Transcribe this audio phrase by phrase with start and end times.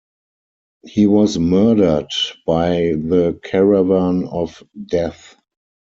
[0.83, 2.09] He was murdered
[2.47, 5.35] by the Caravan of Death.